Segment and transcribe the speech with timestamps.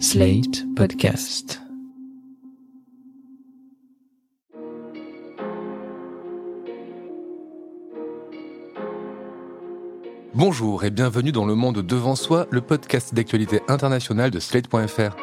[0.00, 1.60] Slate Podcast.
[10.34, 15.16] Bonjour et bienvenue dans Le Monde Devant Soi, le podcast d'actualité internationale de Slate.fr.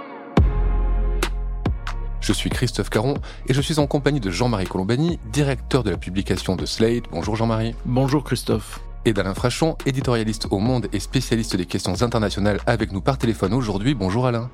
[2.21, 3.15] Je suis Christophe Caron
[3.47, 7.03] et je suis en compagnie de Jean-Marie Colombani, directeur de la publication de Slate.
[7.11, 7.75] Bonjour Jean-Marie.
[7.85, 8.79] Bonjour Christophe.
[9.05, 13.53] Et d'Alain Frachon, éditorialiste au Monde et spécialiste des questions internationales avec nous par téléphone
[13.53, 13.95] aujourd'hui.
[13.95, 14.49] Bonjour Alain.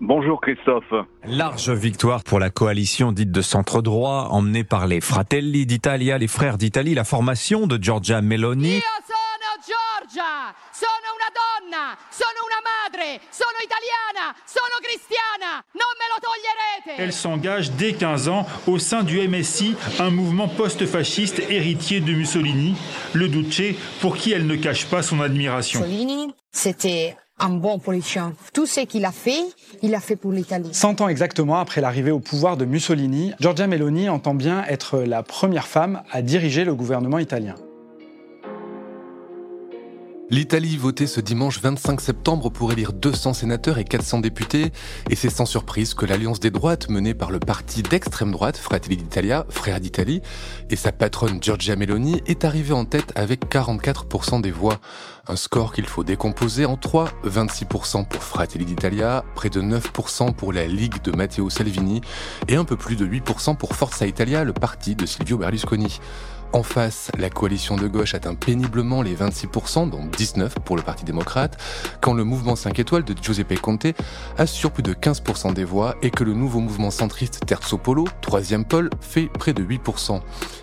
[0.00, 0.92] Bonjour Christophe.
[1.26, 6.28] Large victoire pour la coalition dite de centre droit, emmenée par les Fratelli d'Italia, les
[6.28, 8.80] frères d'Italie, la formation de Giorgia Meloni.
[10.06, 17.02] Giorgia, sono una donna, sono una madre, sono italiana, sono cristiana, non me lo toglierete.
[17.02, 22.76] Elle s'engage dès 15 ans au sein du MSI, un mouvement post-fasciste héritier de Mussolini,
[23.14, 25.80] le Duce, pour qui elle ne cache pas son admiration.
[25.80, 28.32] Mussolini, c'était un bon politicien.
[28.54, 29.42] Tout ce qu'il a fait,
[29.82, 30.72] il a fait pour l'Italie.
[30.72, 35.24] 100 ans exactement après l'arrivée au pouvoir de Mussolini, Giorgia Meloni entend bien être la
[35.24, 37.56] première femme à diriger le gouvernement italien.
[40.28, 44.72] L'Italie votait ce dimanche 25 septembre pour élire 200 sénateurs et 400 députés,
[45.08, 48.96] et c'est sans surprise que l'alliance des droites menée par le parti d'extrême droite Fratelli
[48.96, 50.22] d'Italia, Frères d'Italie,
[50.68, 54.80] et sa patronne Giorgia Meloni est arrivée en tête avec 44% des voix.
[55.28, 60.52] Un score qu'il faut décomposer en trois, 26% pour Fratelli d'Italia, près de 9% pour
[60.52, 62.00] la Ligue de Matteo Salvini,
[62.48, 66.00] et un peu plus de 8% pour Forza Italia, le parti de Silvio Berlusconi.
[66.52, 71.04] En face, la coalition de gauche atteint péniblement les 26%, dont 19% pour le Parti
[71.04, 71.60] démocrate,
[72.00, 73.88] quand le mouvement 5 étoiles de Giuseppe Conte
[74.38, 78.64] assure plus de 15% des voix et que le nouveau mouvement centriste Terzo Polo, troisième
[78.64, 80.20] pôle, fait près de 8%.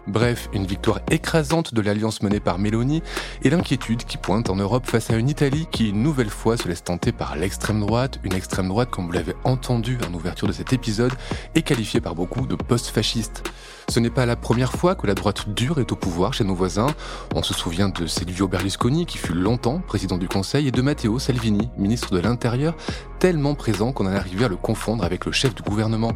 [0.07, 3.01] Bref, une victoire écrasante de l'alliance menée par Meloni
[3.41, 6.67] et l'inquiétude qui pointe en Europe face à une Italie qui une nouvelle fois se
[6.67, 10.51] laisse tenter par l'extrême droite, une extrême droite comme vous l'avez entendu en ouverture de
[10.51, 11.13] cet épisode,
[11.55, 13.43] est qualifiée par beaucoup de post-fasciste.
[13.87, 16.55] Ce n'est pas la première fois que la droite dure est au pouvoir chez nos
[16.55, 16.87] voisins.
[17.33, 21.19] On se souvient de Silvio Berlusconi, qui fut longtemps président du Conseil, et de Matteo
[21.19, 22.75] Salvini, ministre de l'Intérieur,
[23.19, 26.13] tellement présent qu'on en est arrivé à le confondre avec le chef du gouvernement.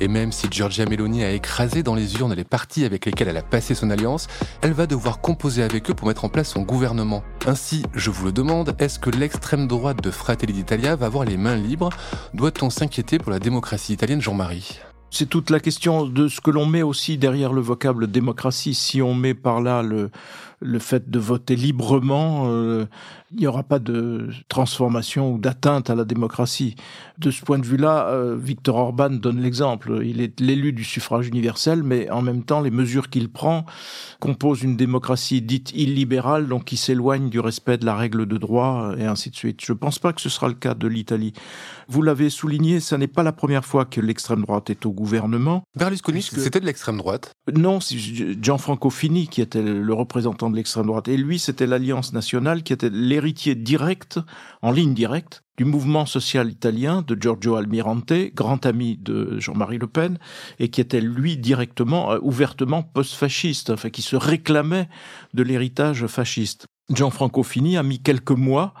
[0.00, 3.36] Et même si Giorgia Meloni a écrasé dans les urnes les partis avec lesquels elle
[3.36, 4.28] a passé son alliance,
[4.62, 7.22] elle va devoir composer avec eux pour mettre en place son gouvernement.
[7.46, 11.36] Ainsi, je vous le demande, est-ce que l'extrême droite de Fratelli d'Italia va avoir les
[11.36, 11.90] mains libres?
[12.34, 14.80] Doit-on s'inquiéter pour la démocratie italienne, Jean-Marie?
[15.12, 18.74] C'est toute la question de ce que l'on met aussi derrière le vocable démocratie.
[18.74, 20.10] Si on met par là le,
[20.60, 22.86] le fait de voter librement, euh,
[23.32, 26.74] il n'y aura pas de transformation ou d'atteinte à la démocratie.
[27.18, 30.00] De ce point de vue-là, euh, Viktor Orban donne l'exemple.
[30.04, 33.66] Il est l'élu du suffrage universel, mais en même temps, les mesures qu'il prend
[34.18, 38.94] composent une démocratie dite illibérale, donc qui s'éloigne du respect de la règle de droit,
[38.98, 39.60] et ainsi de suite.
[39.64, 41.32] Je ne pense pas que ce sera le cas de l'Italie.
[41.88, 45.62] Vous l'avez souligné, ce n'est pas la première fois que l'extrême droite est au gouvernement.
[45.76, 47.32] Berlusconi, c'était de l'extrême droite.
[47.54, 51.08] Non, c'est Gianfranco Fini qui était le représentant de l'extrême droite.
[51.08, 54.18] Et lui, c'était l'Alliance nationale qui était l'héritier direct,
[54.62, 59.86] en ligne directe, du mouvement social italien de Giorgio Almirante, grand ami de Jean-Marie Le
[59.86, 60.18] Pen,
[60.58, 64.88] et qui était lui directement, euh, ouvertement post-fasciste, enfin qui se réclamait
[65.34, 66.66] de l'héritage fasciste.
[66.88, 68.72] Gianfranco Fini a mis quelques mois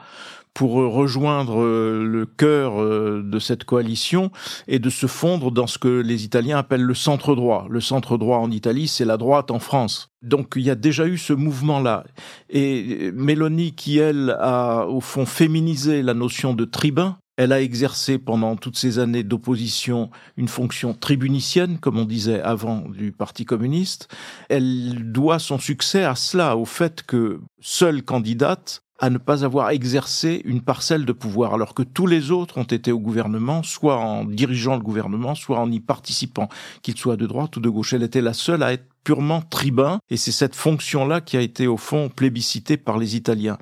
[0.54, 4.30] pour rejoindre euh, le cœur euh, de cette coalition
[4.68, 7.66] et de se fondre dans ce que les Italiens appellent le centre droit.
[7.70, 10.10] Le centre droit en Italie, c'est la droite en France.
[10.22, 12.04] Donc il y a déjà eu ce mouvement-là.
[12.48, 18.18] Et Mélanie, qui elle a au fond féminisé la notion de tribun, elle a exercé
[18.18, 24.08] pendant toutes ces années d'opposition une fonction tribunicienne, comme on disait avant du Parti communiste.
[24.50, 29.70] Elle doit son succès à cela, au fait que seule candidate à ne pas avoir
[29.70, 33.96] exercé une parcelle de pouvoir, alors que tous les autres ont été au gouvernement, soit
[33.96, 36.50] en dirigeant le gouvernement, soit en y participant,
[36.82, 37.94] qu'ils soient de droite ou de gauche.
[37.94, 41.66] Elle était la seule à être purement tribun, et c'est cette fonction-là qui a été
[41.66, 43.56] au fond plébiscitée par les Italiens.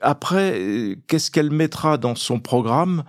[0.00, 3.02] Après, euh, qu'est-ce qu'elle mettra dans son programme?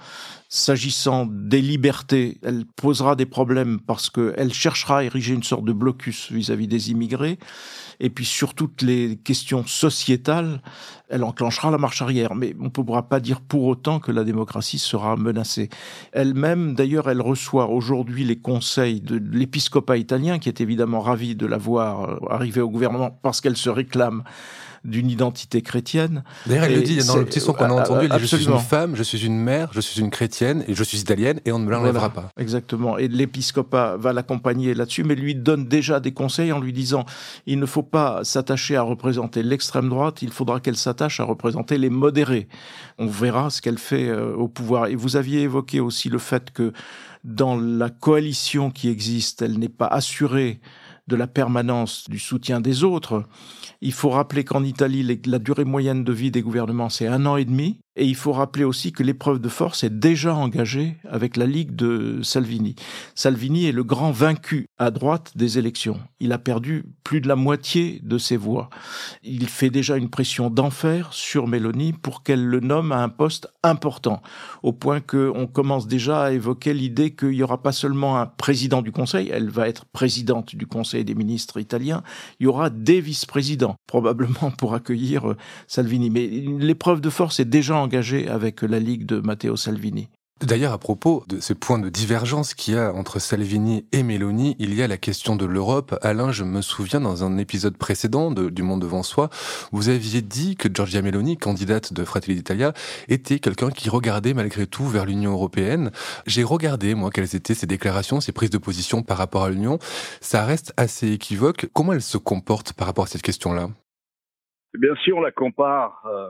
[0.50, 5.74] S'agissant des libertés, elle posera des problèmes parce qu'elle cherchera à ériger une sorte de
[5.74, 7.38] blocus vis-à-vis des immigrés.
[8.00, 10.62] Et puis sur toutes les questions sociétales,
[11.10, 12.34] elle enclenchera la marche arrière.
[12.34, 15.68] Mais on ne pourra pas dire pour autant que la démocratie sera menacée.
[16.14, 21.46] Elle-même, d'ailleurs, elle reçoit aujourd'hui les conseils de l'épiscopat italien, qui est évidemment ravi de
[21.46, 24.24] la voir euh, arriver au gouvernement parce qu'elle se réclame
[24.88, 26.24] d'une identité chrétienne.
[26.46, 28.36] D'ailleurs, elle le dit dans le petit son qu'on a ah, entendu, elle dit, je
[28.36, 31.40] suis une femme, je suis une mère, je suis une chrétienne et je suis italienne
[31.46, 32.42] et on ne me l'enlèvera Voilà, pas.
[32.42, 32.98] Exactement.
[32.98, 37.06] Et l'épiscopat va l'accompagner là-dessus, mais lui donne déjà des conseils en lui disant
[37.46, 41.78] il ne faut pas s'attacher à représenter l'extrême droite, il faudra qu'elle s'attache à représenter
[41.78, 42.48] les modérés.
[42.98, 44.88] On verra ce qu'elle fait euh, au pouvoir.
[44.88, 46.72] Et vous aviez évoqué aussi le fait que
[47.26, 50.62] dans la coalition qui existe, elle n'est pas assurée
[51.08, 53.24] de la permanence du soutien des autres.
[53.82, 57.38] Il faut rappeler qu'en Italie, la durée moyenne de vie des gouvernements, c'est un an
[57.38, 57.80] et demi.
[58.00, 61.76] Et il faut rappeler aussi que l'épreuve de force est déjà engagée avec la Ligue
[61.76, 62.76] de Salvini.
[63.16, 66.00] Salvini est le grand vaincu à droite des élections.
[66.20, 68.70] Il a perdu plus de la moitié de ses voix.
[69.24, 73.48] Il fait déjà une pression d'enfer sur Mélanie pour qu'elle le nomme à un poste
[73.64, 74.22] important,
[74.62, 78.84] au point qu'on commence déjà à évoquer l'idée qu'il n'y aura pas seulement un président
[78.84, 82.04] du Conseil, elle va être présidente du Conseil des ministres italiens,
[82.40, 86.12] il y aura des vice-présidents, probablement pour accueillir euh, Salvini.
[86.12, 90.10] Mais l'épreuve de force est déjà engagée avec la Ligue de Matteo Salvini.
[90.46, 94.56] D'ailleurs, à propos de ces points de divergence qu'il y a entre Salvini et Meloni,
[94.60, 95.98] il y a la question de l'Europe.
[96.04, 99.30] Alain, je me souviens dans un épisode précédent de, du Monde devant soi,
[99.72, 102.74] vous aviez dit que Giorgia Meloni, candidate de Fratelli d'Italia,
[103.08, 105.90] était quelqu'un qui regardait malgré tout vers l'Union européenne.
[106.28, 109.80] J'ai regardé, moi, quelles étaient ses déclarations, ses prises de position par rapport à l'Union.
[110.22, 111.68] Ça reste assez équivoque.
[111.74, 113.70] Comment elle se comporte par rapport à cette question-là?
[114.76, 116.30] Eh bien, si on la compare euh,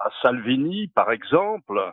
[0.00, 1.92] à Salvini, par exemple,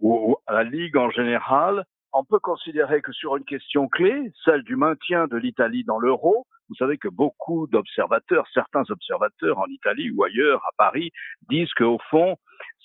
[0.00, 4.62] ou à la Ligue en général, on peut considérer que sur une question clé, celle
[4.62, 10.10] du maintien de l'Italie dans l'euro, vous savez que beaucoup d'observateurs, certains observateurs en Italie
[10.10, 11.10] ou ailleurs, à Paris,
[11.48, 12.36] disent qu'au fond,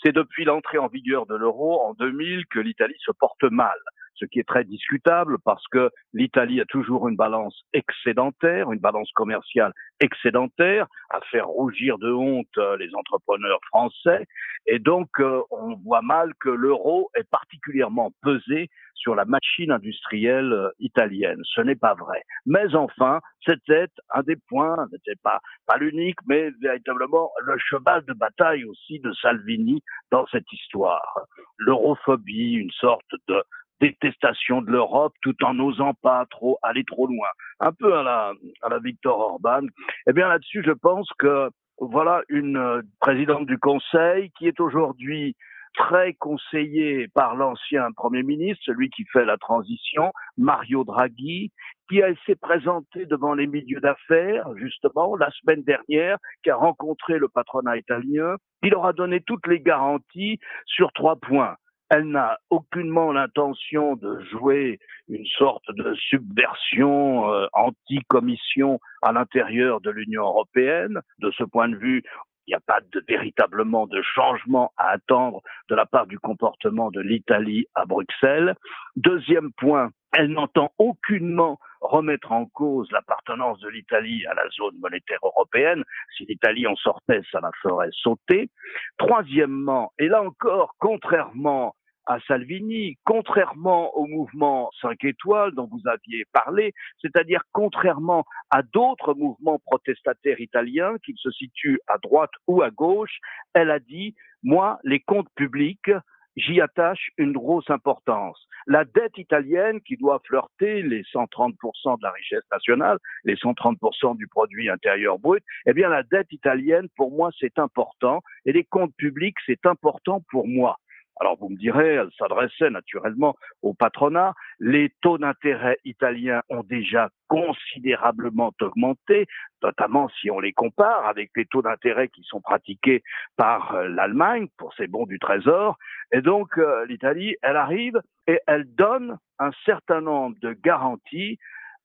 [0.01, 3.77] c'est depuis l'entrée en vigueur de l'euro en 2000 que l'Italie se porte mal
[4.15, 9.11] ce qui est très discutable parce que l'Italie a toujours une balance excédentaire, une balance
[9.13, 14.25] commerciale excédentaire, à faire rougir de honte euh, les entrepreneurs français.
[14.65, 20.53] Et donc, euh, on voit mal que l'euro est particulièrement pesé sur la machine industrielle
[20.53, 21.41] euh, italienne.
[21.43, 22.23] Ce n'est pas vrai.
[22.45, 28.13] Mais enfin, c'était un des points, n'était pas, pas l'unique, mais véritablement le cheval de
[28.13, 31.19] bataille aussi de Salvini dans cette histoire.
[31.57, 33.43] L'europhobie, une sorte de
[33.81, 37.27] détestation de l'Europe tout en n'osant pas trop aller trop loin.
[37.59, 39.67] Un peu à la, à la Victor Orban.
[40.07, 41.49] Eh bien là-dessus, je pense que
[41.79, 45.35] voilà une euh, présidente du Conseil qui est aujourd'hui
[45.75, 51.51] très conseillée par l'ancien Premier ministre, celui qui fait la transition, Mario Draghi,
[51.89, 57.27] qui s'est présenté devant les milieux d'affaires, justement, la semaine dernière, qui a rencontré le
[57.27, 58.35] patronat italien.
[58.61, 61.55] Il leur a donné toutes les garanties sur trois points.
[61.89, 69.91] Elle n'a aucunement l'intention de jouer une sorte de subversion euh, anti-commission à l'intérieur de
[69.91, 70.99] l'Union européenne.
[71.19, 72.03] De ce point de vue,
[72.47, 76.91] il n'y a pas de, véritablement de changement à attendre de la part du comportement
[76.91, 78.55] de l'Italie à Bruxelles.
[78.95, 85.19] Deuxième point, elle n'entend aucunement remettre en cause l'appartenance de l'Italie à la zone monétaire
[85.23, 85.83] européenne.
[86.15, 88.49] Si l'Italie en sortait, ça la ferait sauter.
[88.97, 91.75] Troisièmement, et là encore, contrairement
[92.05, 99.13] à Salvini, contrairement au mouvement 5 étoiles dont vous aviez parlé, c'est-à-dire contrairement à d'autres
[99.13, 103.19] mouvements protestataires italiens qui se situent à droite ou à gauche,
[103.53, 105.91] elle a dit, moi, les comptes publics,
[106.35, 108.37] j'y attache une grosse importance.
[108.67, 114.27] La dette italienne qui doit flirter les 130% de la richesse nationale, les 130% du
[114.27, 118.95] produit intérieur brut, eh bien la dette italienne, pour moi, c'est important et les comptes
[118.95, 120.77] publics, c'est important pour moi.
[121.19, 124.33] Alors vous me direz, elle s'adressait naturellement au patronat.
[124.59, 129.27] Les taux d'intérêt italiens ont déjà considérablement augmenté,
[129.61, 133.03] notamment si on les compare avec les taux d'intérêt qui sont pratiqués
[133.37, 135.77] par euh, l'Allemagne pour ses bons du Trésor.
[136.11, 141.37] Et donc euh, l'Italie, elle arrive et elle donne un certain nombre de garanties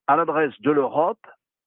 [0.07, 1.25] à l'adresse de l'Europe,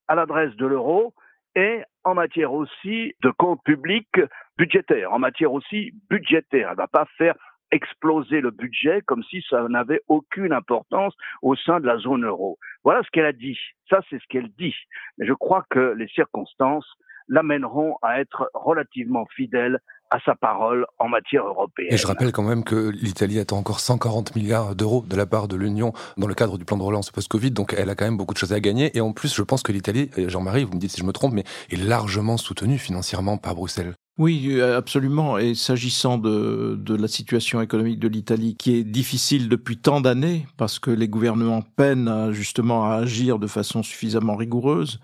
[0.07, 1.13] à l'adresse de l'euro
[1.55, 4.19] et en matière aussi de comptes publics
[4.57, 6.67] budgétaires, en matière aussi budgétaire.
[6.67, 7.35] Elle ne va pas faire
[7.71, 12.57] exploser le budget comme si ça n'avait aucune importance au sein de la zone euro.
[12.83, 13.57] Voilà ce qu'elle a dit.
[13.89, 14.75] Ça, c'est ce qu'elle dit.
[15.17, 16.87] Mais je crois que les circonstances
[17.27, 19.79] l'amèneront à être relativement fidèle
[20.11, 21.87] à sa parole en matière européenne.
[21.89, 25.47] Et je rappelle quand même que l'Italie attend encore 140 milliards d'euros de la part
[25.47, 28.17] de l'Union dans le cadre du plan de relance post-Covid, donc elle a quand même
[28.17, 28.95] beaucoup de choses à gagner.
[28.97, 31.33] Et en plus, je pense que l'Italie, Jean-Marie, vous me dites si je me trompe,
[31.33, 33.93] mais est largement soutenue financièrement par Bruxelles.
[34.21, 35.39] Oui, euh, absolument.
[35.39, 40.45] Et s'agissant de, de, la situation économique de l'Italie, qui est difficile depuis tant d'années,
[40.57, 44.99] parce que les gouvernements peinent justement à agir de façon suffisamment rigoureuse,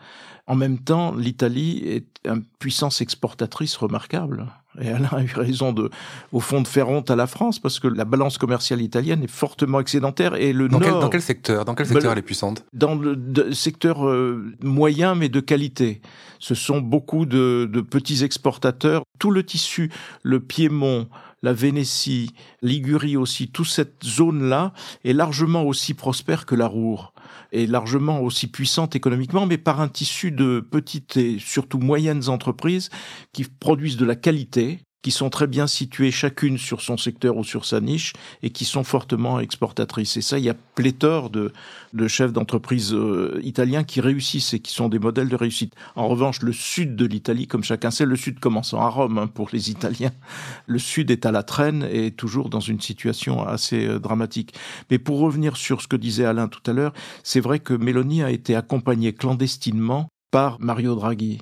[0.46, 4.46] en même temps, l'Italie est une puissance exportatrice remarquable.
[4.82, 5.90] Et elle a eu raison de,
[6.32, 9.32] au fond, de faire honte à la France parce que la balance commerciale italienne est
[9.32, 10.90] fortement excédentaire et le dans Nord.
[10.90, 12.66] Quel, dans quel secteur Dans quel secteur ben, elle est puissante?
[12.74, 16.02] Dans le secteur euh, moyen mais de qualité.
[16.40, 19.04] Ce sont beaucoup de, de petits exportateurs.
[19.20, 19.92] Tout le tissu,
[20.22, 21.08] le Piémont,
[21.44, 22.32] la Vénétie,
[22.62, 27.14] Ligurie aussi, toute cette zone-là est largement aussi prospère que la Roure
[27.52, 32.90] est largement aussi puissante économiquement, mais par un tissu de petites et surtout moyennes entreprises
[33.34, 37.44] qui produisent de la qualité, qui sont très bien situées chacune sur son secteur ou
[37.44, 40.18] sur sa niche et qui sont fortement exportatrices.
[40.18, 41.54] Et ça, il y a pléthore de,
[41.94, 45.74] de chefs d'entreprise euh, italiens qui réussissent et qui sont des modèles de réussite.
[45.96, 49.28] En revanche, le sud de l'Italie, comme chacun sait, le sud commençant à Rome hein,
[49.28, 50.12] pour les Italiens,
[50.66, 54.54] le sud est à la traîne et toujours dans une situation assez euh, dramatique.
[54.90, 58.24] Mais pour revenir sur ce que disait Alain tout à l'heure, c'est vrai que Mélanie
[58.24, 61.40] a été accompagnée clandestinement par Mario Draghi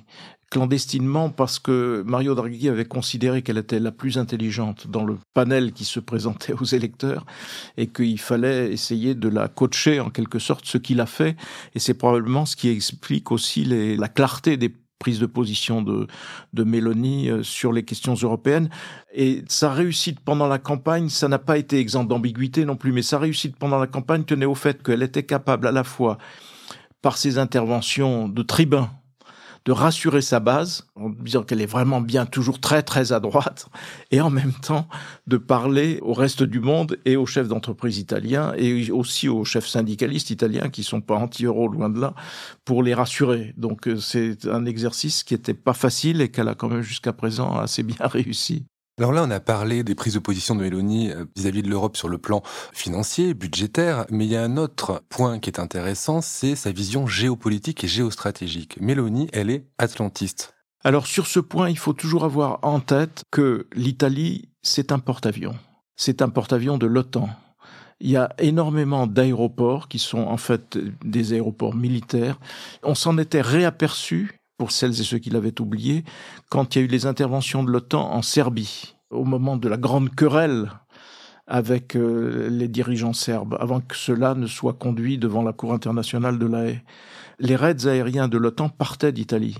[0.50, 5.72] clandestinement parce que Mario Draghi avait considéré qu'elle était la plus intelligente dans le panel
[5.72, 7.26] qui se présentait aux électeurs
[7.76, 11.36] et qu'il fallait essayer de la coacher en quelque sorte, ce qu'il a fait.
[11.74, 16.06] Et c'est probablement ce qui explique aussi la clarté des prises de position de,
[16.52, 18.70] de Mélanie euh, sur les questions européennes.
[19.14, 23.02] Et sa réussite pendant la campagne, ça n'a pas été exempt d'ambiguïté non plus, mais
[23.02, 26.16] sa réussite pendant la campagne tenait au fait qu'elle était capable à la fois,
[27.02, 28.90] par ses interventions de tribun,
[29.66, 33.66] de rassurer sa base en disant qu'elle est vraiment bien toujours très très à droite
[34.12, 34.88] et en même temps
[35.26, 39.66] de parler au reste du monde et aux chefs d'entreprise italiens et aussi aux chefs
[39.66, 42.14] syndicalistes italiens qui sont pas anti-euro loin de là
[42.64, 43.54] pour les rassurer.
[43.56, 47.12] Donc euh, c'est un exercice qui était pas facile et qu'elle a quand même jusqu'à
[47.12, 48.66] présent assez bien réussi.
[48.98, 51.98] Alors là, on a parlé des prises de position de Mélanie euh, vis-à-vis de l'Europe
[51.98, 56.22] sur le plan financier, budgétaire, mais il y a un autre point qui est intéressant,
[56.22, 58.80] c'est sa vision géopolitique et géostratégique.
[58.80, 60.54] Mélanie, elle est atlantiste.
[60.82, 65.56] Alors sur ce point, il faut toujours avoir en tête que l'Italie, c'est un porte-avions.
[65.96, 67.28] C'est un porte-avions de l'OTAN.
[68.00, 72.38] Il y a énormément d'aéroports qui sont en fait des aéroports militaires.
[72.82, 76.04] On s'en était réaperçu pour celles et ceux qui l'avaient oublié,
[76.48, 79.76] quand il y a eu les interventions de l'OTAN en Serbie, au moment de la
[79.76, 80.70] grande querelle
[81.46, 86.38] avec euh, les dirigeants serbes, avant que cela ne soit conduit devant la Cour internationale
[86.38, 86.80] de la Haye.
[87.38, 89.56] Les raids aériens de l'OTAN partaient d'Italie.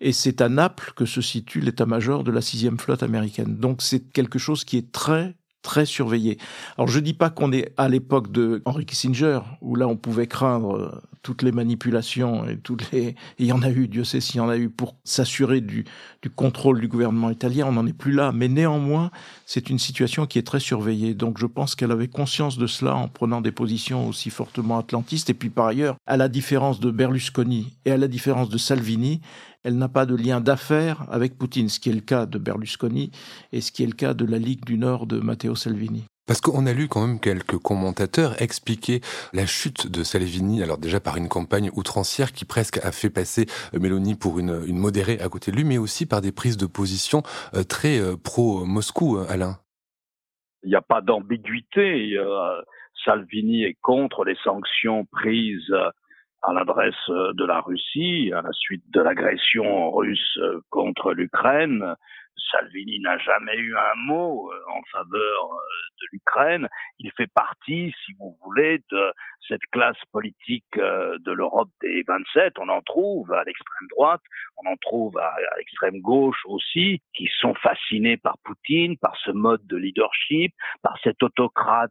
[0.00, 3.56] Et c'est à Naples que se situe l'état-major de la sixième flotte américaine.
[3.56, 6.38] Donc c'est quelque chose qui est très, très surveillé.
[6.76, 10.26] Alors je dis pas qu'on est à l'époque de Henry Kissinger où là on pouvait
[10.26, 10.90] craindre euh,
[11.22, 14.40] toutes les manipulations et toutes les il y en a eu Dieu sait s'il y
[14.40, 15.84] en a eu pour s'assurer du
[16.22, 19.10] du contrôle du gouvernement italien, on n'en est plus là mais néanmoins,
[19.46, 21.14] c'est une situation qui est très surveillée.
[21.14, 25.30] Donc je pense qu'elle avait conscience de cela en prenant des positions aussi fortement atlantistes
[25.30, 29.20] et puis par ailleurs, à la différence de Berlusconi et à la différence de Salvini,
[29.62, 33.12] elle n'a pas de lien d'affaires avec Poutine, ce qui est le cas de Berlusconi
[33.52, 36.04] et ce qui est le cas de la Ligue du Nord de Matteo Salvini.
[36.26, 39.00] Parce qu'on a lu quand même quelques commentateurs expliquer
[39.32, 43.46] la chute de Salvini, alors déjà par une campagne outrancière qui presque a fait passer
[43.74, 46.56] euh, Mélanie pour une, une modérée à côté de lui, mais aussi par des prises
[46.56, 47.22] de position
[47.54, 49.58] euh, très euh, pro-Moscou, Alain.
[50.62, 52.16] Il n'y a pas d'ambiguïté.
[53.04, 55.74] Salvini est contre les sanctions prises
[56.42, 60.38] à l'adresse de la Russie à la suite de l'agression russe
[60.70, 61.96] contre l'Ukraine.
[62.50, 65.50] Salvini n'a jamais eu un mot euh, en faveur
[66.00, 66.68] de l'Ukraine.
[66.98, 69.12] Il fait partie, si vous voulez, de
[69.48, 72.58] cette classe politique de l'Europe des 27.
[72.58, 74.20] On en trouve à l'extrême droite,
[74.56, 79.66] on en trouve à, l'extrême gauche aussi, qui sont fascinés par Poutine, par ce mode
[79.66, 81.90] de leadership, par cet autocrate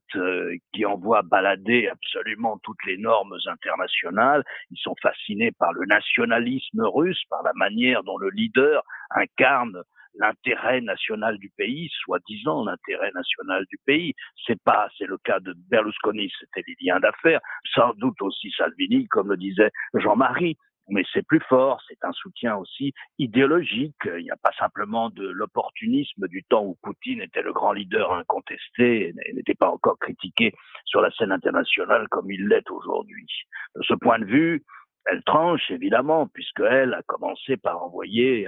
[0.73, 4.43] qui envoie balader absolument toutes les normes internationales.
[4.71, 9.83] Ils sont fascinés par le nationalisme russe, par la manière dont le leader incarne
[10.15, 14.13] l'intérêt national du pays, soi-disant l'intérêt national du pays.
[14.45, 17.41] C'est pas, c'est le cas de Berlusconi, c'était des liens d'affaires.
[17.73, 20.57] Sans doute aussi Salvini, comme le disait Jean-Marie.
[20.89, 23.95] Mais c'est plus fort, c'est un soutien aussi idéologique.
[24.05, 28.11] Il n'y a pas simplement de l'opportunisme du temps où Poutine était le grand leader
[28.11, 30.53] incontesté et n'était pas encore critiqué
[30.85, 33.27] sur la scène internationale comme il l'est aujourd'hui.
[33.75, 34.63] De ce point de vue,
[35.05, 38.47] elle tranche évidemment, puisqu'elle a commencé par envoyer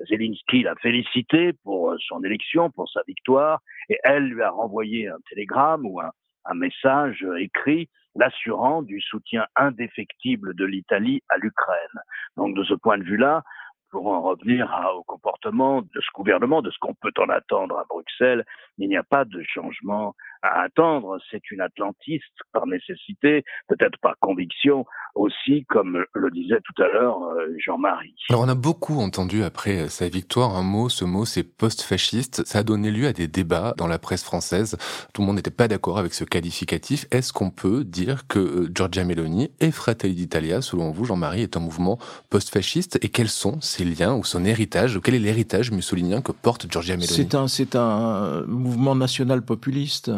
[0.00, 5.08] Zelensky l'a félicité pour euh, son élection, pour sa victoire, et elle lui a renvoyé
[5.08, 6.10] un télégramme ou un,
[6.54, 12.00] message euh, écrit l'assurant du soutien indéfectible de l'Italie à l'Ukraine.
[12.36, 13.42] Donc de ce point de vue-là,
[13.90, 17.84] pour en revenir au comportement de ce gouvernement, de ce qu'on peut en attendre à
[17.88, 18.44] Bruxelles,
[18.78, 20.14] il n'y a pas de changement
[20.46, 21.18] à attendre.
[21.30, 24.84] C'est une atlantiste par nécessité, peut-être par conviction
[25.16, 28.14] aussi, comme le disait tout à l'heure euh, Jean-Marie.
[28.28, 32.44] Alors on a beaucoup entendu après euh, sa victoire un mot, ce mot c'est post-fasciste.
[32.44, 34.76] Ça a donné lieu à des débats dans la presse française.
[35.14, 37.06] Tout le monde n'était pas d'accord avec ce qualificatif.
[37.10, 41.56] Est-ce qu'on peut dire que euh, Giorgia Meloni et Fratelli d'Italia, selon vous Jean-Marie, est
[41.56, 41.98] un mouvement
[42.30, 42.98] post-fasciste?
[43.02, 46.94] Et quels sont ses liens ou son héritage Quel est l'héritage mussolinien que porte Giorgia
[46.96, 47.08] Meloni?
[47.08, 50.10] C'est un, c'est un mouvement national populiste.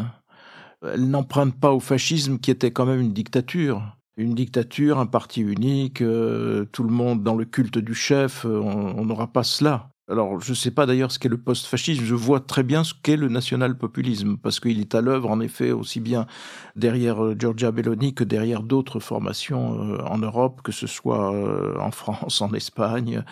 [0.83, 3.97] Elle n'emprunte pas au fascisme qui était quand même une dictature.
[4.17, 8.59] Une dictature, un parti unique, euh, tout le monde dans le culte du chef, euh,
[8.61, 9.91] on n'aura pas cela.
[10.11, 12.95] Alors, je ne sais pas d'ailleurs ce qu'est le post-fascisme, je vois très bien ce
[13.01, 16.27] qu'est le national-populisme, parce qu'il est à l'œuvre, en effet, aussi bien
[16.75, 21.31] derrière euh, Giorgia Belloni que derrière d'autres formations en Europe, que ce soit
[21.79, 23.23] en France, en Espagne,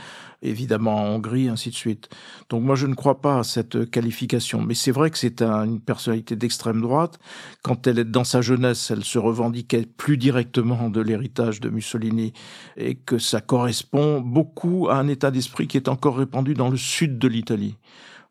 [0.43, 2.09] évidemment en Hongrie, ainsi de suite.
[2.49, 4.62] Donc moi, je ne crois pas à cette qualification.
[4.62, 7.19] Mais c'est vrai que c'est une personnalité d'extrême droite.
[7.62, 12.33] Quand elle est dans sa jeunesse, elle se revendiquait plus directement de l'héritage de Mussolini
[12.76, 16.76] et que ça correspond beaucoup à un état d'esprit qui est encore répandu dans le
[16.76, 17.76] sud de l'Italie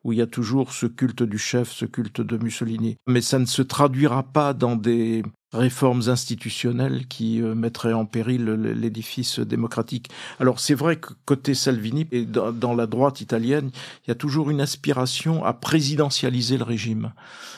[0.04, 2.98] où il y a toujours ce culte du chef, ce culte de Mussolini.
[3.08, 5.24] Mais ça ne se traduira pas dans des
[5.56, 10.10] réformes institutionnelles qui euh, mettraient en péril l'édifice démocratique.
[10.40, 13.72] Alors c'est vrai que côté Salvini et dans la droite italienne,
[14.06, 17.12] il y a toujours une aspiration à présidentialiser le régime,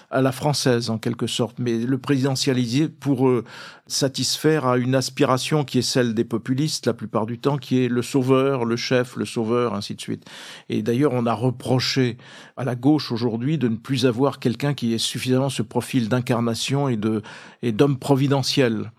[0.09, 3.43] à la française en quelque sorte, mais le présidentialiser pour euh,
[3.87, 7.89] satisfaire à une aspiration qui est celle des populistes la plupart du temps, qui est
[7.89, 10.25] le sauveur, le chef, le sauveur, ainsi de suite.
[10.69, 12.17] Et d'ailleurs, on a reproché
[12.55, 16.87] à la gauche aujourd'hui de ne plus avoir quelqu'un qui ait suffisamment ce profil d'incarnation
[16.87, 17.21] et de
[17.61, 18.91] et d'homme providentiel.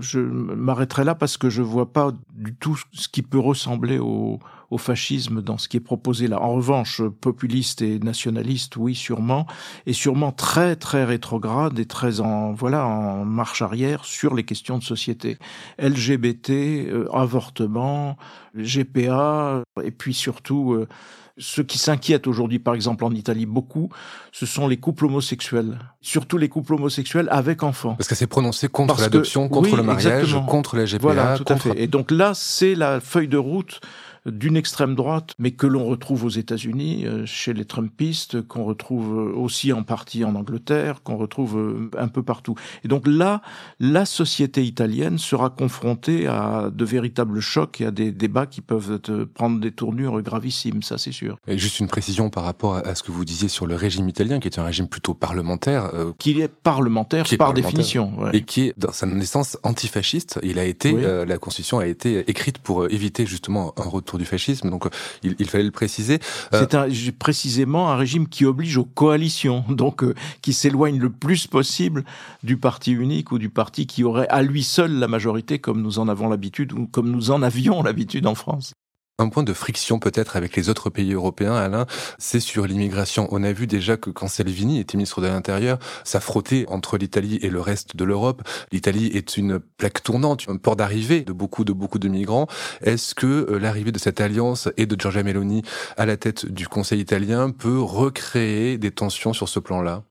[0.00, 4.40] Je m'arrêterai là parce que je vois pas du tout ce qui peut ressembler au,
[4.76, 6.42] fascisme dans ce qui est proposé là.
[6.42, 9.46] En revanche, populiste et nationaliste, oui, sûrement,
[9.86, 14.76] et sûrement très très rétrograde et très en voilà en marche arrière sur les questions
[14.76, 15.38] de société,
[15.78, 18.16] LGBT, euh, avortement,
[18.56, 20.88] GPA, et puis surtout euh,
[21.36, 23.88] ce qui s'inquiète aujourd'hui, par exemple en Italie, beaucoup,
[24.32, 25.78] ce sont les couples homosexuels.
[26.00, 27.94] Surtout les couples homosexuels avec enfants.
[27.94, 30.98] Parce que c'est prononcé contre l'adoption, contre le mariage, contre la GPA.
[31.00, 31.72] Voilà, tout à fait.
[31.76, 33.80] Et donc là, c'est la feuille de route
[34.26, 39.18] d'une extrême droite, mais que l'on retrouve aux États-Unis, euh, chez les Trumpistes, qu'on retrouve
[39.18, 42.54] euh, aussi en partie en Angleterre, qu'on retrouve euh, un peu partout.
[42.84, 43.42] Et donc là,
[43.80, 48.98] la société italienne sera confrontée à de véritables chocs et à des débats qui peuvent
[49.34, 51.36] prendre des tournures gravissimes, ça c'est sûr.
[51.46, 54.40] Et juste une précision par rapport à ce que vous disiez sur le régime italien,
[54.40, 55.90] qui est un régime plutôt parlementaire.
[56.18, 58.12] qui est parlementaire par définition.
[58.32, 60.38] Et qui est, dans sa naissance, antifasciste.
[60.42, 64.70] Il a été, la Constitution a été écrite pour éviter justement un retour du fascisme,
[64.70, 64.90] donc euh,
[65.22, 66.18] il, fallait le préciser.
[66.52, 71.46] Euh, C'est précisément un régime qui oblige aux coalitions, donc euh, qui s'éloigne le plus
[71.46, 72.04] possible
[72.42, 75.98] du parti unique ou du parti qui aurait à lui seul la majorité, comme nous
[75.98, 78.74] en avons l'habitude ou comme nous en avions l'habitude en France.
[79.20, 81.86] Un point de friction peut-être avec les autres pays européens, Alain,
[82.18, 83.28] c'est sur l'immigration.
[83.30, 87.38] On a vu déjà que quand Salvini était ministre de l'Intérieur, ça frottait entre l'Italie
[87.40, 88.42] et le reste de l'Europe.
[88.72, 92.48] L'Italie est une plaque tournante, un port d'arrivée de beaucoup de beaucoup de migrants.
[92.82, 95.62] Est-ce que euh, l'arrivée de cette alliance et de Giorgia Meloni
[95.96, 100.02] à la tête du Conseil italien peut recréer des tensions sur ce plan-là?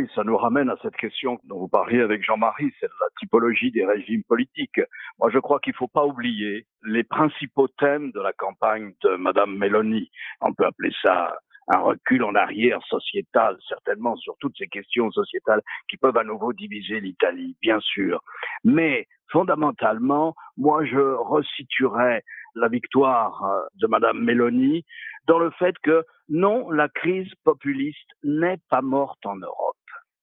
[0.00, 3.70] Oui, ça nous ramène à cette question dont vous parliez avec Jean-Marie, c'est la typologie
[3.70, 4.80] des régimes politiques.
[5.18, 9.16] Moi, je crois qu'il ne faut pas oublier les principaux thèmes de la campagne de
[9.16, 10.10] Madame Meloni.
[10.40, 11.36] On peut appeler ça
[11.68, 16.52] un recul en arrière sociétal, certainement sur toutes ces questions sociétales qui peuvent à nouveau
[16.52, 18.20] diviser l'Italie, bien sûr.
[18.64, 22.24] Mais fondamentalement, moi, je resituerais
[22.56, 24.84] la victoire euh, de Madame Meloni
[25.26, 29.69] dans le fait que non, la crise populiste n'est pas morte en Europe.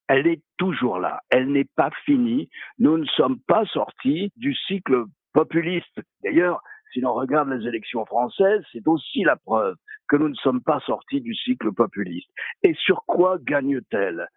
[0.08, 1.22] Elle est toujours là.
[1.30, 2.50] Elle n'est pas finie.
[2.80, 6.00] Nous ne sommes pas sortis du cycle populiste.
[6.24, 6.62] D'ailleurs,
[6.94, 9.76] si l'on regarde les élections françaises, c'est aussi la preuve
[10.08, 12.30] que nous ne sommes pas sortis du cycle populiste.
[12.64, 14.28] Et sur quoi gagne-t-elle?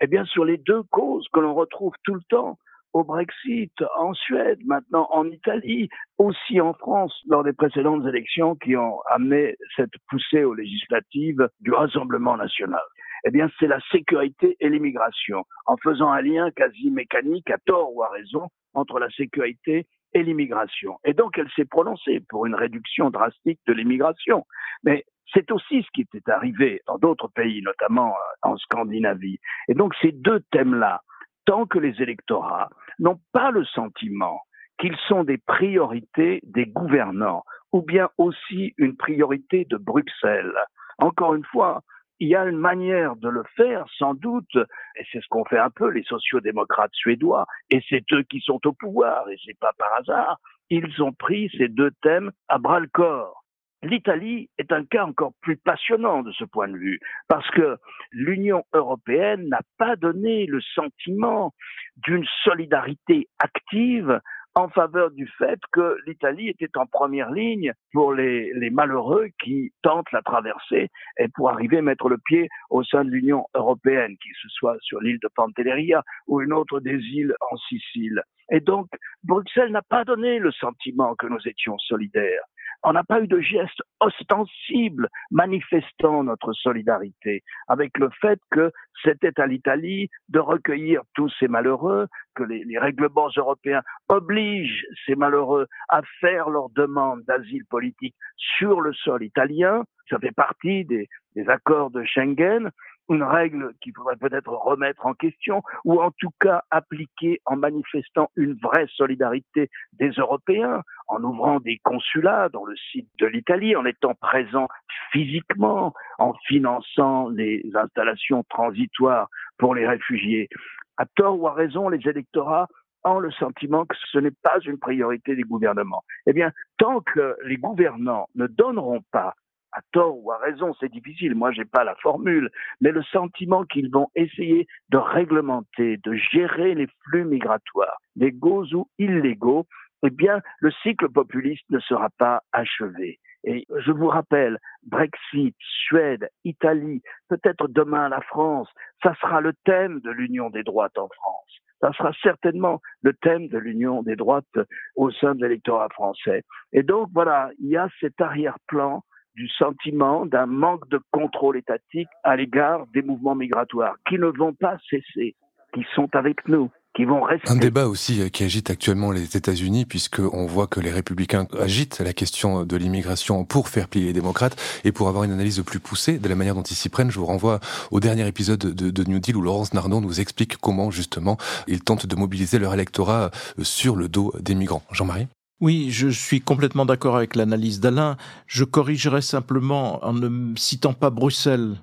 [0.00, 2.58] Eh bien, sur les deux causes que l'on retrouve tout le temps
[2.92, 5.88] au Brexit, en Suède, maintenant en Italie,
[6.18, 11.72] aussi en France, lors des précédentes élections qui ont amené cette poussée aux législatives du
[11.72, 12.82] Rassemblement national.
[13.24, 17.94] Eh bien, c'est la sécurité et l'immigration, en faisant un lien quasi mécanique, à tort
[17.94, 20.98] ou à raison, entre la sécurité et l'immigration.
[21.04, 24.44] Et donc, elle s'est prononcée pour une réduction drastique de l'immigration.
[24.82, 29.38] Mais c'est aussi ce qui était arrivé dans d'autres pays, notamment euh, en Scandinavie.
[29.68, 31.02] Et donc, ces deux thèmes-là,
[31.44, 34.40] tant que les électorats n'ont pas le sentiment
[34.78, 40.54] qu'ils sont des priorités des gouvernants ou bien aussi une priorité de Bruxelles.
[40.98, 41.82] Encore une fois,
[42.20, 44.56] il y a une manière de le faire, sans doute,
[44.96, 48.60] et c'est ce qu'ont fait un peu les sociodémocrates suédois, et c'est eux qui sont
[48.66, 50.38] au pouvoir, et c'est pas par hasard.
[50.68, 53.42] Ils ont pris ces deux thèmes à bras le corps.
[53.82, 57.78] L'Italie est un cas encore plus passionnant de ce point de vue, parce que
[58.12, 61.54] l'Union européenne n'a pas donné le sentiment
[61.96, 64.20] d'une solidarité active
[64.60, 70.12] en faveur du fait que l'Italie était en première ligne pour les, malheureux qui tentent
[70.12, 74.34] la traversée et pour arriver à mettre le pied au sein de l'Union européenne, qu'il
[74.42, 78.22] se soit sur l'île de Pantelleria ou une autre des îles en Sicile.
[78.52, 78.88] Et donc,
[79.24, 82.44] Bruxelles n'a pas donné le sentiment que nous étions solidaires
[82.82, 89.38] on n'a pas eu de geste ostensible manifestant notre solidarité avec le fait que c'était
[89.40, 96.02] à l'Italie de recueillir tous ces malheureux, que les, règlements européens obligent ces malheureux à
[96.20, 99.84] faire leur demande d'asile politique sur le sol italien.
[100.08, 102.70] Ça fait partie des, des accords de Schengen
[103.08, 108.30] une règle qu'il faudrait peut-être remettre en question, ou en tout cas appliquer en manifestant
[108.36, 113.84] une vraie solidarité des Européens, en ouvrant des consulats dans le site de l'Italie, en
[113.84, 114.68] étant présent
[115.12, 120.48] physiquement, en finançant les installations transitoires pour les réfugiés.
[120.96, 122.68] À tort ou à raison, les électorats
[123.04, 126.04] ont le sentiment que ce n'est pas une priorité des gouvernements.
[126.26, 129.34] Eh bien, tant que les gouvernants ne donneront pas
[129.72, 133.64] à tort ou à raison, c'est difficile, moi j'ai pas la formule, mais le sentiment
[133.64, 139.66] qu'ils vont essayer de réglementer, de gérer les flux migratoires, légaux ou illégaux,
[140.02, 143.20] eh bien le cycle populiste ne sera pas achevé.
[143.44, 148.68] Et je vous rappelle, Brexit, Suède, Italie, peut-être demain la France,
[149.02, 151.60] ça sera le thème de l'union des droites en France.
[151.80, 154.58] Ça sera certainement le thème de l'union des droites
[154.96, 156.42] au sein de l'électorat français.
[156.72, 159.02] Et donc voilà, il y a cet arrière-plan
[159.34, 164.52] du sentiment d'un manque de contrôle étatique à l'égard des mouvements migratoires qui ne vont
[164.52, 165.34] pas cesser,
[165.74, 166.70] qui sont avec nous.
[166.96, 167.48] Qui vont rester.
[167.48, 172.00] Un débat aussi euh, qui agite actuellement les États-Unis, puisqu'on voit que les républicains agitent
[172.00, 175.78] la question de l'immigration pour faire plier les démocrates et pour avoir une analyse plus
[175.78, 177.12] poussée de la manière dont ils s'y prennent.
[177.12, 177.60] Je vous renvoie
[177.92, 181.36] au dernier épisode de, de New Deal où Laurence Nardon nous explique comment justement
[181.68, 184.82] ils tentent de mobiliser leur électorat euh, sur le dos des migrants.
[184.90, 185.28] Jean-Marie?
[185.60, 188.16] Oui, je suis complètement d'accord avec l'analyse d'Alain.
[188.46, 191.76] Je corrigerai simplement en ne citant pas Bruxelles,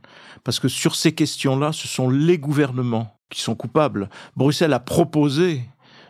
[0.43, 4.09] parce que sur ces questions-là, ce sont les gouvernements qui sont coupables.
[4.35, 5.61] Bruxelles a proposé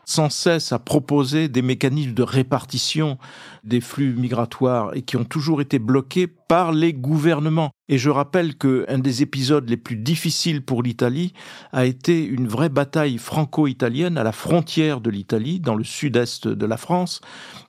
[0.08, 3.18] sans cesse à proposer des mécanismes de répartition
[3.66, 7.72] des flux migratoires et qui ont toujours été bloqués par les gouvernements.
[7.90, 11.34] Et je rappelle que un des épisodes les plus difficiles pour l'Italie
[11.74, 16.66] a été une vraie bataille franco-italienne à la frontière de l'Italie, dans le sud-est de
[16.66, 17.20] la France,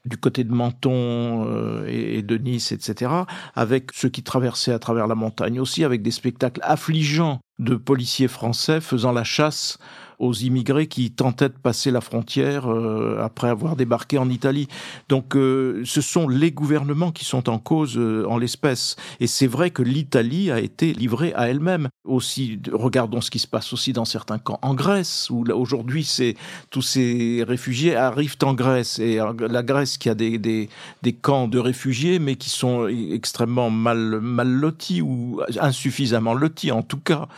[0.04, 3.10] du côté de Menton euh, et de Nice, etc.,
[3.56, 8.28] avec ceux qui traversaient à travers la montagne aussi, avec des spectacles affligeants de policiers
[8.28, 9.78] français faisant la chasse
[10.18, 14.68] aux immigrés qui tentaient de passer la frontière euh, après avoir débarqué en Italie.
[15.08, 18.96] Donc euh, ce sont les gouvernements qui sont en cause euh, en l'espèce.
[19.20, 21.88] Et c'est vrai que l'Italie a été livrée à elle-même.
[22.04, 26.36] Aussi, regardons ce qui se passe aussi dans certains camps en Grèce, où aujourd'hui c'est
[26.70, 30.68] tous ces réfugiés arrivent en Grèce et la Grèce qui a des, des,
[31.02, 36.82] des camps de réfugiés mais qui sont extrêmement mal mal lotis ou insuffisamment lotis en
[36.82, 37.28] tout cas.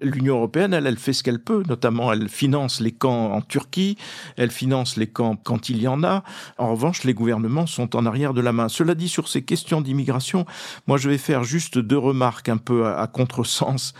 [0.00, 3.96] L'Union européenne, elle, elle fait ce qu'elle peut, notamment elle finance les camps en Turquie,
[4.36, 6.22] elle finance les camps quand il y en a.
[6.56, 8.68] En revanche, les gouvernements sont en arrière de la main.
[8.68, 10.46] Cela dit, sur ces questions d'immigration,
[10.86, 13.92] moi je vais faire juste deux remarques un peu à, à contresens.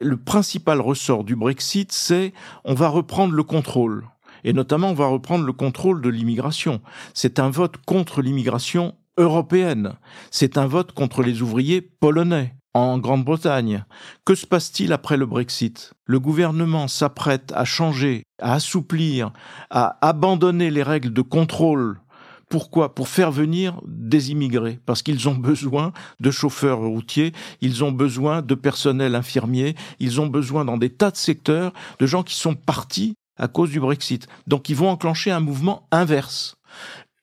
[0.00, 2.32] Le principal ressort du Brexit, c'est
[2.64, 4.04] on va reprendre le contrôle.
[4.44, 6.80] Et notamment, on va reprendre le contrôle de l'immigration.
[7.14, 9.94] C'est un vote contre l'immigration européenne.
[10.30, 13.84] C'est un vote contre les ouvriers polonais en Grande-Bretagne.
[14.24, 15.94] Que se passe-t-il après le Brexit?
[16.04, 19.32] Le gouvernement s'apprête à changer, à assouplir,
[19.70, 22.00] à abandonner les règles de contrôle.
[22.48, 22.94] Pourquoi?
[22.94, 28.40] Pour faire venir des immigrés, parce qu'ils ont besoin de chauffeurs routiers, ils ont besoin
[28.40, 32.54] de personnel infirmier, ils ont besoin dans des tas de secteurs de gens qui sont
[32.54, 34.28] partis à cause du Brexit.
[34.46, 36.54] Donc ils vont enclencher un mouvement inverse.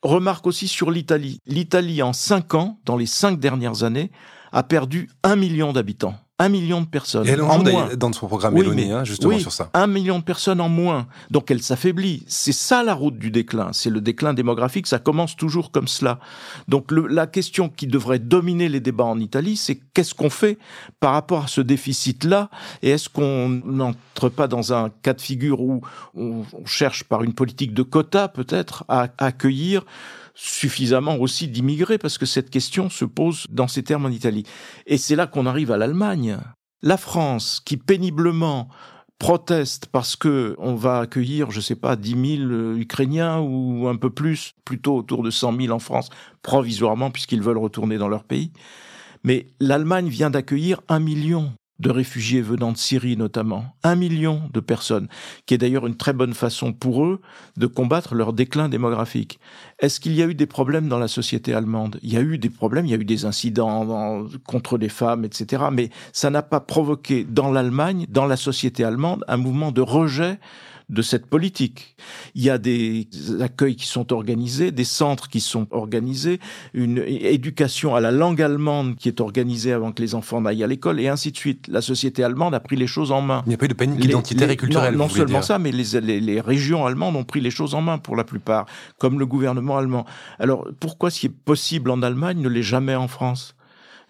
[0.03, 1.39] Remarque aussi sur l'Italie.
[1.47, 4.11] L'Italie, en cinq ans, dans les cinq dernières années,
[4.55, 6.15] a perdu un million d'habitants.
[6.39, 7.27] Un million de personnes.
[7.27, 7.89] Et elle en, moins.
[7.95, 9.69] dans son programme oui, hein, justement sur ça.
[9.73, 11.07] Un million de personnes en moins.
[11.29, 12.23] Donc elle s'affaiblit.
[12.27, 13.71] C'est ça la route du déclin.
[13.71, 14.87] C'est le déclin démographique.
[14.87, 16.19] Ça commence toujours comme cela.
[16.67, 20.57] Donc la question qui devrait dominer les débats en Italie, c'est qu'est-ce qu'on fait
[20.99, 22.49] par rapport à ce déficit-là?
[22.81, 25.81] Et est-ce qu'on n'entre pas dans un cas de figure où
[26.15, 29.85] on cherche par une politique de quotas peut-être à accueillir
[30.35, 34.43] suffisamment aussi d'immigrés parce que cette question se pose dans ces termes en Italie.
[34.85, 36.37] Et c'est là qu'on arrive à l'Allemagne.
[36.81, 38.69] La France, qui péniblement
[39.17, 43.95] proteste parce que on va accueillir, je sais pas, 10 000 euh, Ukrainiens ou un
[43.95, 46.09] peu plus, plutôt autour de 100 000 en France,
[46.41, 48.51] provisoirement, puisqu'ils veulent retourner dans leur pays.
[49.23, 54.59] Mais l'Allemagne vient d'accueillir un million de réfugiés venant de Syrie notamment, un million de
[54.59, 55.07] personnes,
[55.45, 57.21] qui est d'ailleurs une très bonne façon pour eux
[57.57, 59.39] de combattre leur déclin démographique.
[59.79, 61.99] Est-ce qu'il y a eu des problèmes dans la société allemande?
[62.01, 65.25] Il y a eu des problèmes, il y a eu des incidents contre les femmes,
[65.25, 65.65] etc.
[65.71, 70.39] Mais ça n'a pas provoqué dans l'Allemagne, dans la société allemande, un mouvement de rejet
[70.89, 71.95] de cette politique.
[72.35, 73.07] Il y a des
[73.41, 76.39] accueils qui sont organisés, des centres qui sont organisés,
[76.73, 80.67] une éducation à la langue allemande qui est organisée avant que les enfants n'aillent à
[80.67, 81.67] l'école, et ainsi de suite.
[81.67, 83.41] La société allemande a pris les choses en main.
[83.45, 84.95] Il n'y a pas eu de panique identitaire et culturelle.
[84.95, 88.15] Non, seulement ça, mais les, les, régions allemandes ont pris les choses en main pour
[88.15, 88.65] la plupart,
[88.99, 90.05] comme le gouvernement allemand.
[90.39, 93.55] Alors pourquoi ce qui est possible en Allemagne ne l'est jamais en France?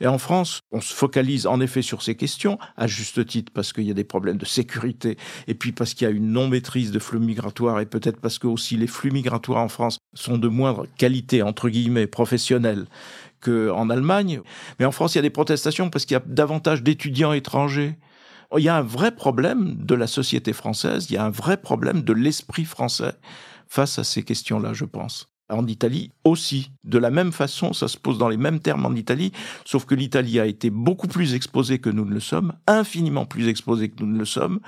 [0.01, 3.73] Et en France, on se focalise en effet sur ces questions, à juste titre, parce
[3.73, 6.91] qu'il y a des problèmes de sécurité, et puis parce qu'il y a une non-maîtrise
[6.91, 10.47] de flux migratoires, et peut-être parce que aussi les flux migratoires en France sont de
[10.47, 12.86] moindre qualité, entre guillemets, professionnelle
[13.41, 14.41] qu'en Allemagne.
[14.79, 17.95] Mais en France, il y a des protestations parce qu'il y a davantage d'étudiants étrangers.
[18.58, 21.58] Il y a un vrai problème de la société française, il y a un vrai
[21.58, 23.13] problème de l'esprit français
[23.67, 26.71] face à ces questions-là, je pense en Italie aussi.
[26.84, 29.31] De la même façon, ça se pose dans les mêmes termes en Italie,
[29.63, 33.47] sauf que l'Italie a été beaucoup plus exposée que nous ne le sommes, infiniment plus
[33.47, 34.60] exposée que nous ne le sommes,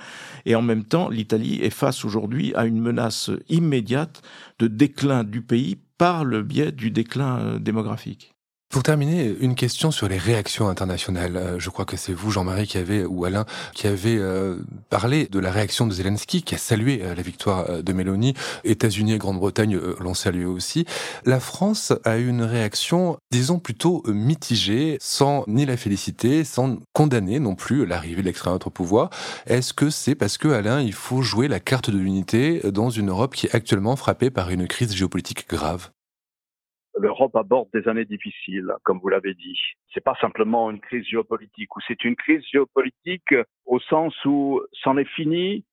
[0.46, 4.22] et en même temps, l'Italie est face aujourd'hui à une menace immédiate
[4.58, 8.37] de déclin du pays par le biais du déclin euh, démographique.
[8.70, 11.38] Pour terminer, une question sur les réactions internationales.
[11.38, 14.58] Euh, je crois que c'est vous, Jean-Marie, qui avez, ou Alain, qui avez euh,
[14.90, 18.34] parlé de la réaction de Zelensky, qui a salué euh, la victoire de Mélanie.
[18.64, 20.84] États-Unis et Grande-Bretagne l'ont salué aussi.
[21.24, 27.40] La France a eu une réaction, disons, plutôt mitigée, sans ni la féliciter, sans condamner
[27.40, 29.08] non plus l'arrivée de l'extrême autre pouvoir.
[29.46, 33.08] Est-ce que c'est parce que, Alain, il faut jouer la carte de l'unité dans une
[33.08, 35.88] Europe qui est actuellement frappée par une crise géopolitique grave?
[36.98, 39.58] l'Europe aborde des années difficiles, comme vous l'avez dit.
[39.94, 43.34] C'est pas simplement une crise géopolitique, ou c'est une crise géopolitique
[43.66, 45.64] au sens où c'en est fini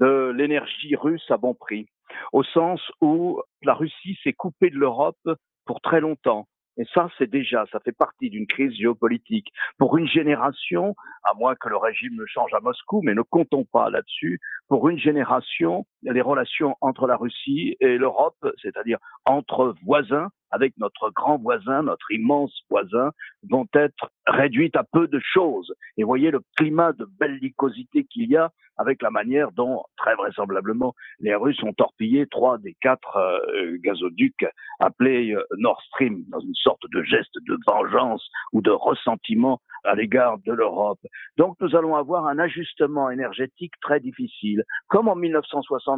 [0.00, 1.86] de l'énergie russe à bon prix,
[2.32, 5.28] au sens où la Russie s'est coupée de l'Europe
[5.64, 6.46] pour très longtemps.
[6.76, 9.52] Et ça, c'est déjà, ça fait partie d'une crise géopolitique.
[9.78, 13.64] Pour une génération, à moins que le régime ne change à Moscou, mais ne comptons
[13.64, 20.28] pas là-dessus, pour une génération, les relations entre la Russie et l'Europe, c'est-à-dire entre voisins,
[20.50, 23.10] avec notre grand voisin, notre immense voisin,
[23.50, 25.72] vont être réduites à peu de choses.
[25.96, 30.94] Et voyez le climat de bellicosité qu'il y a avec la manière dont, très vraisemblablement,
[31.20, 34.46] les Russes ont torpillé trois des quatre euh, gazoducs
[34.80, 39.94] appelés euh, Nord Stream dans une sorte de geste de vengeance ou de ressentiment à
[39.94, 41.00] l'égard de l'Europe.
[41.36, 45.14] Donc nous allons avoir un ajustement énergétique très difficile, comme en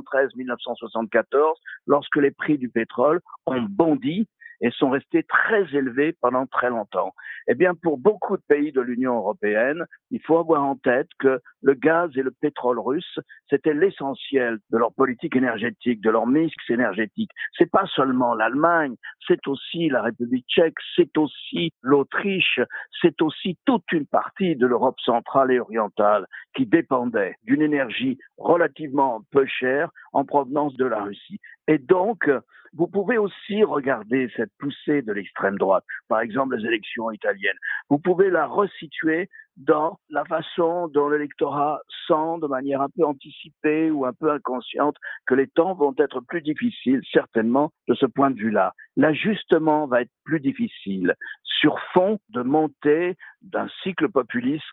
[0.01, 1.55] 1973-1974,
[1.87, 4.29] lorsque les prix du pétrole ont bondi
[4.61, 7.13] et sont restés très élevés pendant très longtemps.
[7.49, 11.41] Eh bien, pour beaucoup de pays de l'Union européenne, il faut avoir en tête que
[11.63, 13.19] le gaz et le pétrole russe,
[13.51, 17.31] c'était l'essentiel de leur politique énergétique, de leur mix énergétique.
[17.57, 18.95] C'est pas seulement l'Allemagne,
[19.27, 22.61] c'est aussi la République tchèque, c'est aussi l'Autriche,
[23.01, 29.23] c'est aussi toute une partie de l'Europe centrale et orientale qui dépendait d'une énergie relativement
[29.31, 31.39] peu chère en provenance de la Russie.
[31.69, 32.31] Et donc,
[32.73, 37.59] vous pouvez aussi regarder cette poussée de l'extrême droite, par exemple les élections italiennes.
[37.91, 43.91] Vous pouvez la resituer dans la façon dont l'électorat sent de manière un peu anticipée
[43.91, 48.31] ou un peu inconsciente que les temps vont être plus difficiles, certainement, de ce point
[48.31, 48.73] de vue-là.
[48.97, 54.65] L'ajustement va être plus difficile sur fond de montée d'un cycle populiste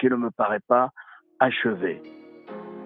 [0.00, 0.90] qui ne me paraît pas
[1.38, 2.02] achevé.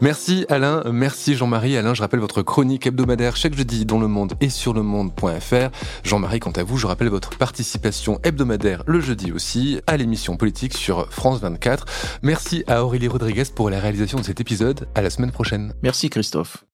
[0.03, 1.77] Merci Alain, merci Jean-Marie.
[1.77, 5.71] Alain, je rappelle votre chronique hebdomadaire chaque jeudi dans le monde et sur le monde.fr.
[6.03, 10.75] Jean-Marie, quant à vous, je rappelle votre participation hebdomadaire le jeudi aussi à l'émission politique
[10.75, 12.19] sur France 24.
[12.25, 14.89] Merci à Aurélie Rodriguez pour la réalisation de cet épisode.
[14.97, 15.73] À la semaine prochaine.
[15.85, 16.65] Merci Christophe.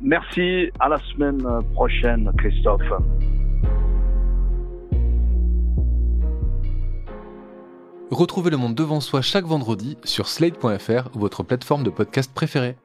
[0.00, 2.90] Merci, à la semaine prochaine Christophe.
[8.14, 12.76] Retrouvez le monde devant soi chaque vendredi sur slate.fr, votre plateforme de podcast préférée.